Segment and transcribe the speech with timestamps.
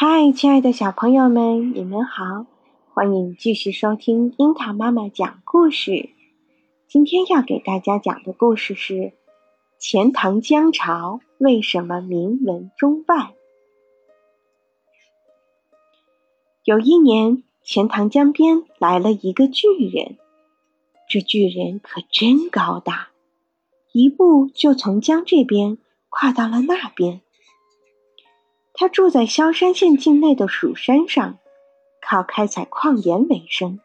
[0.00, 2.46] 嗨，亲爱的小朋友们，你们好！
[2.94, 6.10] 欢迎继续收听樱桃妈妈讲故事。
[6.86, 9.12] 今天要给大家讲的故事是：
[9.80, 13.34] 钱塘江潮为什么名闻中外？
[16.62, 20.16] 有一年，钱塘江边来了一个巨人，
[21.08, 23.08] 这巨人可真高大，
[23.90, 25.76] 一步就从江这边
[26.08, 27.20] 跨到了那边。
[28.80, 31.40] 他住在萧山县境内的蜀山上，
[32.00, 33.80] 靠开采矿盐为生。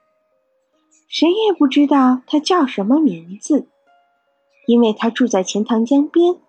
[1.08, 3.68] 谁也不知道他叫什么名字，
[4.68, 6.40] 因为他住在钱塘江边，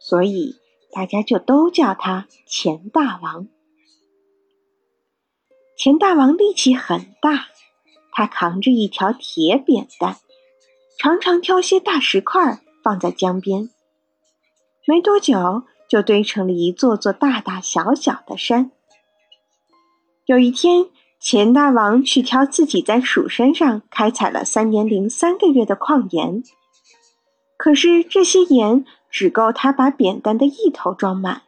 [0.00, 0.56] 所以
[0.90, 3.46] 大家就都叫他钱大王。
[5.76, 7.46] 钱大王力气很大，
[8.10, 10.16] 他扛着一条铁扁担，
[10.98, 13.70] 常常挑些大石块放在江边。
[14.84, 15.62] 没多久。
[15.88, 18.70] 就堆成了一座座大大小小的山。
[20.26, 20.86] 有一天，
[21.20, 26.42] 钱大王去挑自己在蜀山上开采了三年零三个月的矿盐，
[27.56, 31.42] 可是这些盐只够他把扁担的一头装满，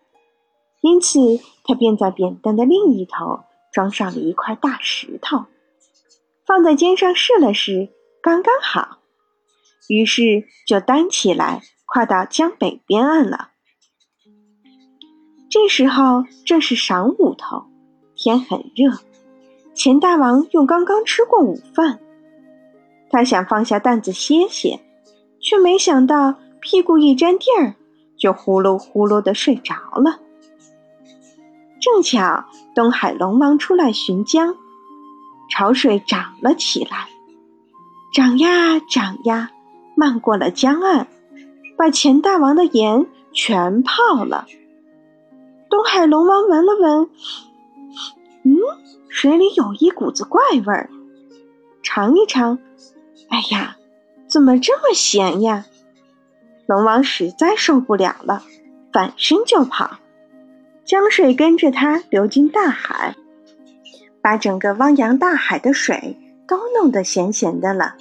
[0.83, 1.19] 因此
[1.65, 3.41] 他便在扁担的另一头
[3.73, 5.47] 装上了一块大石头，
[6.47, 7.89] 放在肩上试了试，
[8.23, 8.99] 刚刚好，
[9.89, 13.51] 于是就担起来，跨到江北边岸了。
[15.59, 17.65] 这时候正是晌午头，
[18.15, 18.93] 天很热。
[19.73, 21.99] 钱大王又刚刚吃过午饭，
[23.09, 24.79] 他想放下担子歇歇，
[25.41, 27.75] 却没想到屁股一沾地儿，
[28.19, 30.21] 就呼噜呼噜的睡着了。
[31.81, 34.55] 正巧东海龙王出来巡江，
[35.51, 37.09] 潮水涨了起来，
[38.13, 39.51] 涨呀涨呀，
[39.95, 41.09] 漫过了江岸，
[41.79, 44.47] 把钱大王的盐全泡了。
[45.77, 47.11] 东海龙王闻了闻，
[48.45, 48.57] 嗯，
[49.11, 50.89] 水里有一股子怪味儿。
[51.83, 52.59] 尝一尝，
[53.29, 53.77] 哎呀，
[54.27, 55.67] 怎么这么咸呀？
[56.65, 58.43] 龙王实在受不了了，
[58.91, 59.99] 反身就跑。
[60.87, 63.15] 江水跟着他流进大海，
[64.23, 66.17] 把整个汪洋大海的水
[66.49, 67.97] 都弄得咸咸的了。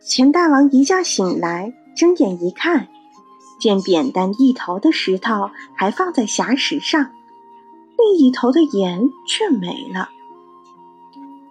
[0.00, 2.88] 钱大王一觉醒来，睁眼一看。
[3.58, 7.10] 见扁担一头的石头还放在峡石上，
[7.96, 10.08] 另一头的盐却没了。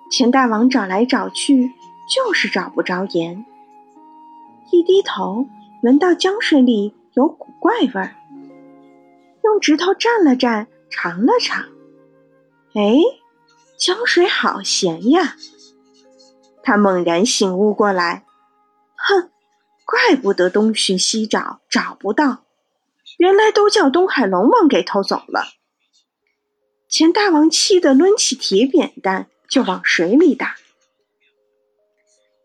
[0.10, 1.74] 钱大王找来找去，
[2.10, 3.46] 就是找不着盐。
[4.72, 5.46] 一低头，
[5.84, 8.16] 闻到江水里有股怪味儿，
[9.44, 11.64] 用指头蘸了蘸，尝了尝，
[12.74, 12.96] 哎，
[13.78, 15.36] 江水好咸呀！
[16.64, 18.26] 他猛然醒悟过来，
[18.96, 19.30] 哼！
[19.88, 22.44] 怪不得东寻西找找不到，
[23.18, 25.48] 原来都叫东海龙王给偷走了。
[26.90, 30.58] 钱大王气得抡起铁扁担就往水里打，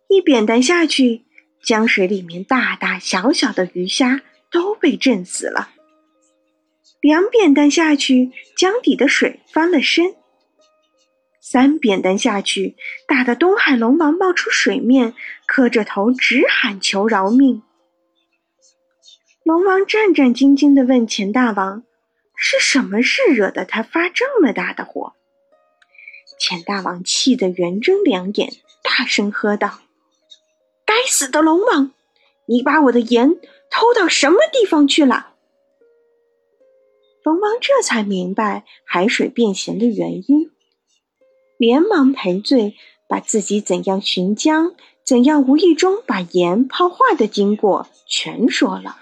[0.08, 1.24] 一扁担下去，
[1.64, 4.22] 江水里面大大小小的鱼虾
[4.52, 5.70] 都被震死了；
[7.00, 10.14] 两扁担下去，江底的水翻了身。
[11.44, 12.76] 三扁担下去，
[13.08, 15.12] 打得东海龙王冒出水面，
[15.44, 17.64] 磕着头直喊求饶命。
[19.42, 21.82] 龙王战战兢兢地问钱大王
[22.38, 25.14] ：“是什么事惹得他发这么大的火？”
[26.38, 28.52] 钱大王气得圆睁两眼，
[28.84, 29.80] 大声喝道
[30.86, 31.92] ：“该死的龙王，
[32.46, 33.34] 你把我的盐
[33.68, 35.34] 偷到什么地方去了？”
[37.24, 40.51] 龙王这才明白海水变咸的原因。
[41.62, 42.74] 连忙赔罪，
[43.08, 44.74] 把自己怎样寻江、
[45.06, 48.96] 怎样无意中把盐泡化的经过全说了。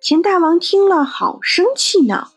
[0.00, 2.28] 钱大王听了，好生气呢，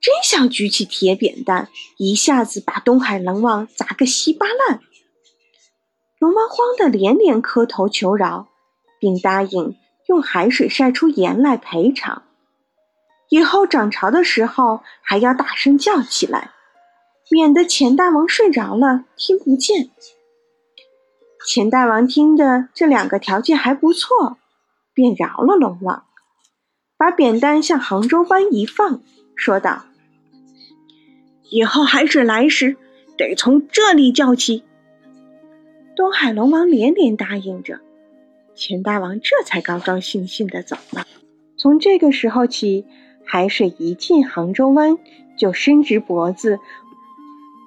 [0.00, 4.80] 真想举起铁扁担，一下子把东海龙王砸个稀巴烂。
[6.18, 8.48] 龙王慌得连连磕头求饶，
[8.98, 9.76] 并答应
[10.08, 12.24] 用海水晒出盐来赔偿，
[13.28, 16.50] 以后涨潮的时候还要大声叫起来。
[17.28, 19.90] 免得钱大王睡着了听不见。
[21.46, 24.38] 钱大王听的这两个条件还不错，
[24.94, 26.04] 便饶了龙王，
[26.96, 29.00] 把扁担向杭州湾一放，
[29.34, 29.86] 说道
[31.50, 32.76] ：“以后海水来时，
[33.16, 34.62] 得从这里叫起。”
[35.96, 37.80] 东海龙王连连答应着，
[38.54, 41.06] 钱大王这才高高兴兴的走了。
[41.58, 42.84] 从这个时候起，
[43.24, 44.98] 海水一进杭州湾，
[45.38, 46.58] 就伸直脖子。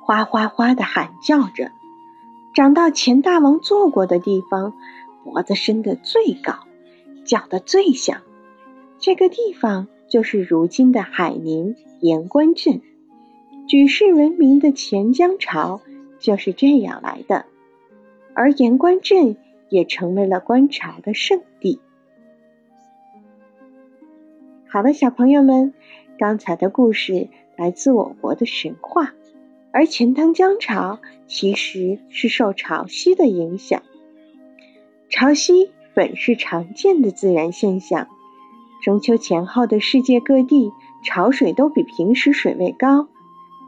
[0.09, 1.71] 哗哗哗的喊叫着，
[2.55, 4.73] 长到钱大王坐过的地方，
[5.23, 6.55] 脖子伸得最高，
[7.25, 8.23] 叫得最响。
[8.97, 12.81] 这个地方就是如今的海宁盐官镇。
[13.67, 15.79] 举世闻名的钱江潮
[16.17, 17.45] 就是这样来的，
[18.33, 19.37] 而盐官镇
[19.69, 21.79] 也成为了观潮的圣地。
[24.67, 25.71] 好了，小朋友们，
[26.17, 29.13] 刚才的故事来自我国的神话，
[29.71, 33.83] 而钱塘江潮其实是受潮汐的影响。
[35.09, 38.07] 潮汐本是常见的自然现象，
[38.83, 40.71] 中秋前后的世界各地
[41.03, 43.07] 潮水都比平时水位高，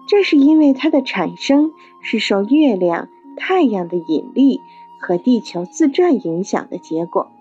[0.08, 1.72] 这是因为它的产生
[2.02, 4.60] 是受月亮、太阳的引力
[5.00, 7.32] 和地球自转影响的结果。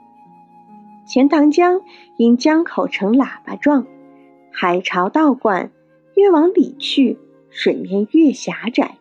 [1.06, 1.80] 钱塘江
[2.16, 3.86] 因江口呈喇叭状，
[4.52, 5.70] 海潮倒灌，
[6.14, 7.18] 越往里去，
[7.50, 8.98] 水面越狭窄，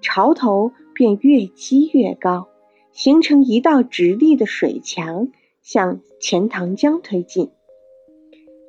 [0.00, 2.48] 潮头便越积越高，
[2.92, 5.28] 形成一道直立的水墙，
[5.62, 7.50] 向钱塘江推进。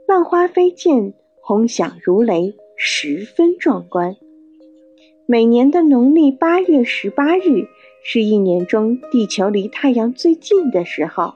[0.08, 4.16] 浪花飞溅，轰响如雷，十分壮观。
[5.28, 7.68] 每年的农历八月十八日，
[8.04, 11.36] 是一年中地球离太阳最近的时候。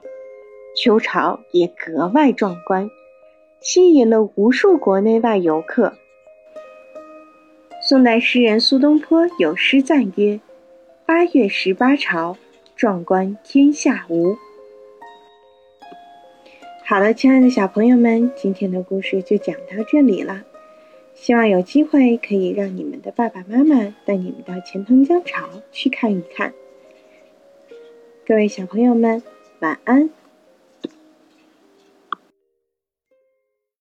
[0.76, 2.90] 秋潮也格外壮观，
[3.60, 5.92] 吸引了无数国内外游客。
[7.86, 10.40] 宋代诗人苏东坡有诗赞曰
[11.04, 12.38] ：“八月十八潮，
[12.74, 14.38] 壮观天下无。”
[16.82, 20.44] 好了，亲爱的小朋友们，今天的故事就讲到这里了。
[21.12, 26.54] 希望有机会可以让你们的爸爸妈妈带你们到钱塘江潮去看一看。
[28.26, 29.22] 各位小朋友们，
[29.58, 30.08] 晚安。